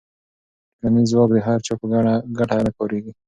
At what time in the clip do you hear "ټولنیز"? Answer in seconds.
0.79-1.07